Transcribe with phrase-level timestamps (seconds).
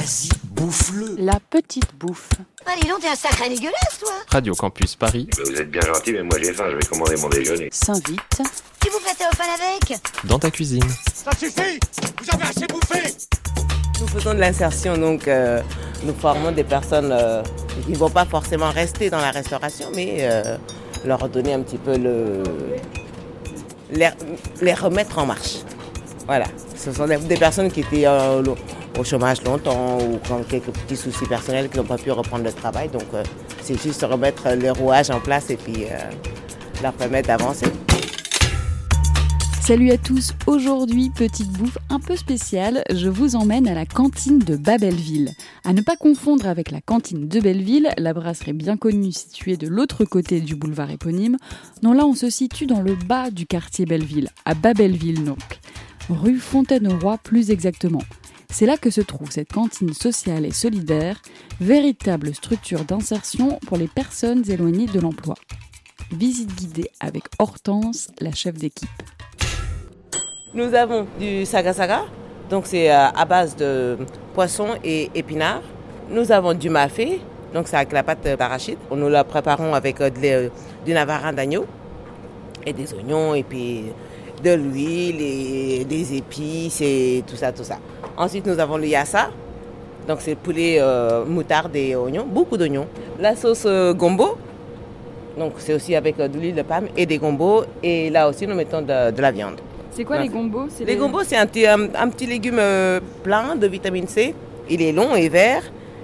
[0.00, 1.16] Vas-y, bouffe-le.
[1.18, 2.30] La petite bouffe.
[2.64, 5.28] Allez, non, t'es un sacré dégueulasse, toi Radio Campus Paris.
[5.44, 7.68] Vous êtes bien gentil, mais moi j'ai faim, je vais commander mon déjeuner.
[7.70, 8.40] S'invite.
[8.80, 10.88] Tu vous prêtez au fan avec Dans ta cuisine.
[11.12, 11.78] Ça suffit
[12.18, 13.14] Vous avez assez bouffé
[14.00, 15.60] Nous faisons de l'insertion, donc euh,
[16.04, 17.42] nous formons des personnes euh,
[17.84, 20.56] qui ne vont pas forcément rester dans la restauration, mais euh,
[21.04, 22.42] leur donner un petit peu le.
[23.92, 24.08] les,
[24.62, 25.56] les remettre en marche.
[26.24, 26.46] Voilà.
[26.74, 28.42] Ce sont des, personnes qui étaient euh,
[28.98, 32.44] au chômage longtemps ou qui ont quelques petits soucis personnels qui n'ont pas pu reprendre
[32.44, 32.88] le travail.
[32.88, 33.22] Donc euh,
[33.62, 35.98] c'est juste remettre le rouage en place et puis euh,
[36.82, 37.66] leur permettre d'avancer.
[39.70, 44.40] Salut à tous, aujourd'hui petite bouffe un peu spéciale, je vous emmène à la cantine
[44.40, 45.30] de Babelville.
[45.64, 49.68] À ne pas confondre avec la cantine de Belleville, la brasserie bien connue située de
[49.68, 51.36] l'autre côté du boulevard éponyme.
[51.84, 55.60] Non là on se situe dans le bas du quartier Belleville, à Babelville donc,
[56.08, 58.02] rue Fontaine-au-Roi plus exactement.
[58.52, 61.22] C'est là que se trouve cette cantine sociale et solidaire,
[61.60, 65.36] véritable structure d'insertion pour les personnes éloignées de l'emploi.
[66.10, 68.88] Visite guidée avec Hortense, la chef d'équipe.
[70.52, 72.02] Nous avons du saga saga,
[72.50, 73.96] donc c'est euh, à base de
[74.34, 75.62] poisson et épinards.
[76.10, 77.20] Nous avons du mafé,
[77.54, 78.78] donc c'est avec la pâte d'arachide.
[78.90, 80.50] Nous la préparons avec euh,
[80.84, 81.66] du navarin d'agneau
[82.66, 83.84] et des oignons et puis
[84.44, 87.78] de l'huile et des épices et tout ça, tout ça.
[88.16, 89.30] Ensuite, nous avons le yassa,
[90.08, 92.86] donc c'est poulet euh, moutarde et oignons, beaucoup d'oignons.
[93.18, 94.36] La sauce euh, gombo,
[95.38, 97.64] donc c'est aussi avec euh, de l'huile de palme et des gombos.
[97.82, 99.60] Et là aussi, nous mettons de- de la viande.
[99.92, 100.68] C'est quoi les gombos?
[100.74, 102.60] C'est Les gombos, c'est un petit, un, un petit légume
[103.24, 104.34] plein de vitamine C.
[104.68, 105.62] Il est long et vert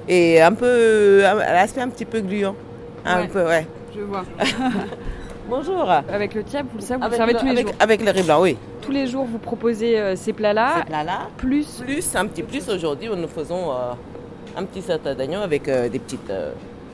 [0.09, 2.55] et un peu, à l'aspect un petit peu gluant.
[3.05, 3.29] Un Ouais.
[3.29, 3.67] peu, ouais.
[3.97, 4.25] Je vois.
[5.49, 5.89] Bonjour.
[5.91, 7.77] Avec le tiap, vous le savez, vous le servez le, tous les avec- jours.
[7.79, 8.57] avec le riz blanc, oui.
[8.83, 11.29] Tous les jours, vous proposez euh, ces plats-là, Ces plats-là.
[11.37, 13.93] plus Plus, un petit plus aujourd'hui, nous faisons euh,
[14.57, 16.33] un petit sauté d'agneau avec euh, des petites.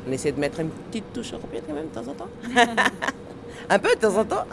[0.07, 2.29] on essaie de mettre une petite touche européenne quand même de temps en temps.
[3.71, 4.45] un peu de temps en temps.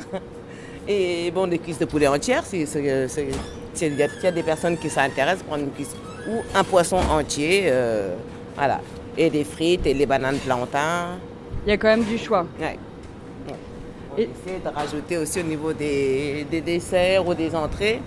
[0.88, 5.64] Et bon, des cuisses de poulet entières, s'il y, a- des personnes qui s'intéressent, prendre
[5.64, 5.96] une cuisse
[6.30, 7.72] ou un poisson entier.
[8.56, 8.80] voilà.
[9.18, 11.18] Et des frites et les bananes plantains.
[11.66, 12.46] il y a quand même du choix.
[12.62, 12.78] Ouais.
[14.14, 18.00] On Et- essaie de rajouter aussi au niveau des, des desserts ou des entrées.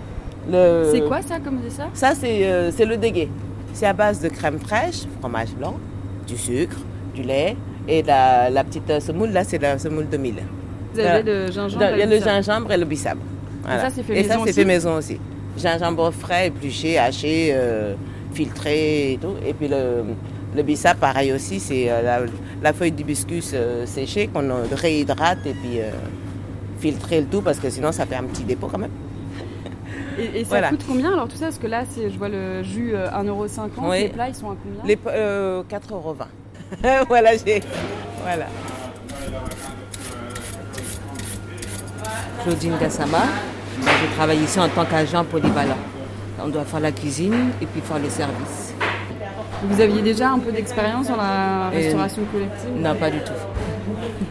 [0.51, 1.89] le- C'est quoi ça comme dessert?
[1.93, 3.29] Ça, c'est euh, le dégué.
[3.73, 5.75] C'est à base de crème fraîche, fromage blanc,
[6.27, 6.77] du sucre,
[7.15, 7.55] du lait
[7.87, 10.43] et la, la petite euh, semoule, là, c'est la semoule de mille.
[10.93, 11.85] Vous avez le gingembre.
[11.93, 13.17] Il y a le gingembre et le bissap.
[13.65, 15.19] ça, c'est fait et ça, c'est fait maison aussi.
[15.57, 17.93] Gingembre frais, épluché, haché, euh,
[18.33, 19.35] filtré et tout.
[19.45, 20.03] Et puis le,
[20.55, 22.19] le bissap, pareil aussi, c'est euh, la,
[22.61, 25.89] la feuille d'hibiscus euh, séchée qu'on euh, réhydrate et puis euh,
[26.79, 28.91] filtrer le tout parce que sinon ça fait un petit dépôt quand même.
[30.19, 30.69] Et, et ça Voilà.
[30.69, 31.11] coûte combien?
[31.11, 33.69] Alors tout ça Parce que là, je vois le jus euh, 1,50€.
[33.81, 33.99] Oui.
[34.01, 34.83] Les plats, ils sont à combien?
[34.85, 36.15] Les euh, 4,20 euros.
[37.07, 37.61] voilà, j'ai.
[38.21, 38.45] Voilà.
[42.43, 43.23] Claudine Gassama.
[43.81, 45.77] Je travaille ici en tant qu'agent polyvalent.
[46.43, 48.72] On doit faire la cuisine et puis faire le service.
[49.69, 53.31] Vous aviez déjà un peu d'expérience dans la restauration collective Non, pas du tout.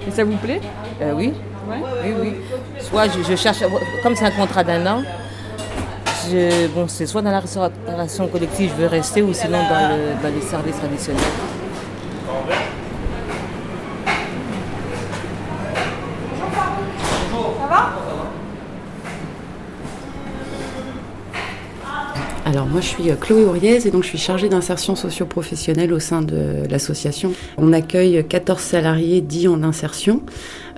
[0.07, 0.61] Et ça vous plaît
[1.01, 1.33] Euh, oui,
[1.69, 1.77] Ouais.
[2.05, 2.33] oui, oui.
[2.81, 3.59] Soit je, je cherche,
[4.03, 5.03] comme c'est un contrat d'un an,
[6.31, 10.23] je- bon, c'est soit dans la restauration collective, je veux rester, ou sinon dans, le,
[10.23, 11.23] dans les services traditionnels.
[22.45, 26.01] Alors moi je suis euh, Chloé Auriez et donc je suis chargée d'insertion socio-professionnelle au
[26.01, 27.33] sein de l'association.
[27.57, 30.23] On accueille 14 salariés dits en insertion,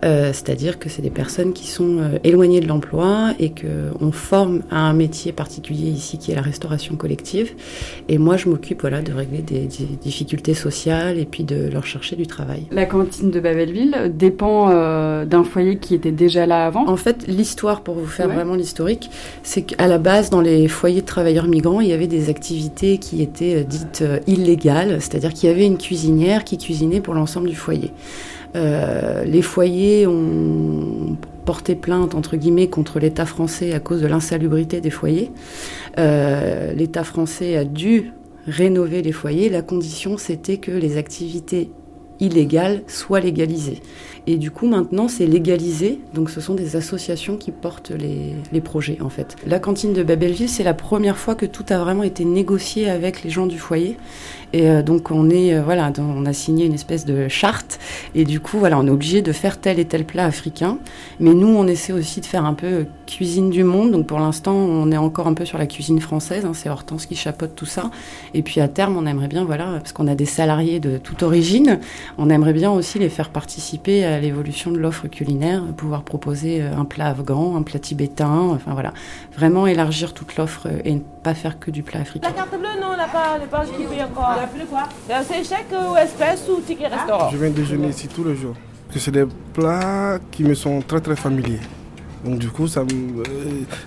[0.04, 4.62] euh, c'est-à-dire que c'est des personnes qui sont euh, éloignées de l'emploi et qu'on forme
[4.70, 7.52] à un métier particulier ici qui est la restauration collective.
[8.08, 11.86] Et moi je m'occupe voilà, de régler des, des difficultés sociales et puis de leur
[11.86, 12.64] chercher du travail.
[12.70, 16.86] La cantine de Babelville dépend euh, d'un foyer qui était déjà là avant?
[16.86, 18.34] En fait, l'histoire, pour vous faire Ouais.
[18.34, 19.10] vraiment l'historique,
[19.42, 22.98] c'est qu'à la base, dans les foyers de travailleurs migrants, il y avait des activités
[22.98, 27.56] qui étaient dites illégales, c'est-à-dire qu'il y avait une cuisinière qui cuisinait pour l'ensemble du
[27.56, 27.90] foyer.
[28.56, 34.80] Euh, les foyers ont porté plainte, entre guillemets, contre l'État français à cause de l'insalubrité
[34.80, 35.30] des foyers.
[35.98, 38.12] Euh, L'État français a dû
[38.46, 39.48] rénover les foyers.
[39.48, 41.70] La condition, c'était que les activités
[42.20, 43.80] illégales soient légalisées.
[44.26, 46.00] Et du coup, maintenant, c'est légalisé.
[46.14, 49.36] Donc, ce sont des associations qui portent les, les projets, en fait.
[49.46, 53.22] La cantine de Babelville, c'est la première fois que tout a vraiment été négocié avec
[53.22, 53.96] les gens du foyer.
[54.54, 57.80] Et euh, donc on est euh, voilà, on a signé une espèce de charte
[58.14, 60.78] et du coup voilà, on est obligé de faire tel et tel plat africain.
[61.18, 63.90] Mais nous on essaie aussi de faire un peu euh, cuisine du monde.
[63.90, 66.44] Donc pour l'instant on est encore un peu sur la cuisine française.
[66.44, 67.90] Hein, c'est Hortense qui chapeaute tout ça.
[68.32, 71.24] Et puis à terme on aimerait bien voilà, parce qu'on a des salariés de toute
[71.24, 71.80] origine,
[72.16, 76.84] on aimerait bien aussi les faire participer à l'évolution de l'offre culinaire, pouvoir proposer un
[76.84, 78.50] plat afghan, un plat tibétain.
[78.52, 78.92] Enfin voilà,
[79.36, 82.28] vraiment élargir toute l'offre et ne pas faire que du plat africain.
[82.28, 83.64] La carte bleue non, on n'a pas, on pas
[84.04, 84.38] encore.
[85.26, 87.30] C'est chèque ou espèce ou ticket restaurant?
[87.30, 88.54] Je viens déjeuner ici tous les jours.
[88.96, 91.60] C'est des plats qui me sont très très familiers.
[92.24, 93.24] Donc du coup, ça me, euh,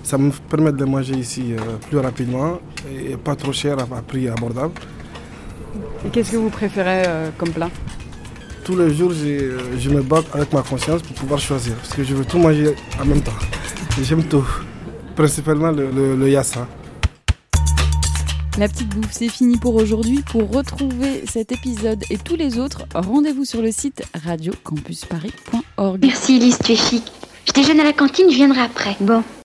[0.02, 1.58] ça me permet de les manger ici euh,
[1.88, 2.58] plus rapidement
[2.88, 4.74] et pas trop cher à prix abordable.
[6.06, 7.70] Et qu'est-ce que vous préférez euh, comme plat?
[8.68, 11.74] Tous les jours, je me bats avec ma conscience pour pouvoir choisir.
[11.76, 13.32] Parce que je veux tout manger en même temps.
[14.02, 14.44] J'aime tout.
[15.16, 16.68] Principalement le, le yassa.
[18.58, 20.22] La petite bouffe, c'est fini pour aujourd'hui.
[20.30, 26.00] Pour retrouver cet épisode et tous les autres, rendez-vous sur le site radiocampusparis.org.
[26.02, 27.04] Merci Elise, tu es chic.
[27.46, 28.98] Je déjeune à la cantine, je viendrai après.
[29.00, 29.24] Bon.